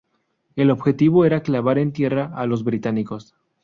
El 0.55 0.71
objetivo 0.71 1.25
era 1.25 1.43
clavar 1.43 1.77
en 1.77 1.93
tierra 1.93 2.31
a 2.33 2.47
los 2.47 2.63
británicos. 2.63 3.35